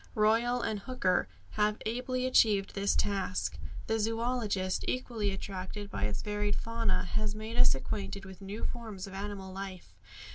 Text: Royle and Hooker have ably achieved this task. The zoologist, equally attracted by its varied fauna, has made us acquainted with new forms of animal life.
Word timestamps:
Royle 0.15 0.63
and 0.63 0.79
Hooker 0.79 1.27
have 1.51 1.77
ably 1.85 2.25
achieved 2.25 2.73
this 2.73 2.95
task. 2.95 3.59
The 3.85 3.99
zoologist, 3.99 4.83
equally 4.87 5.29
attracted 5.29 5.91
by 5.91 6.05
its 6.05 6.23
varied 6.23 6.55
fauna, 6.55 7.03
has 7.03 7.35
made 7.35 7.55
us 7.55 7.75
acquainted 7.75 8.25
with 8.25 8.41
new 8.41 8.63
forms 8.63 9.05
of 9.05 9.13
animal 9.13 9.53
life. 9.53 9.93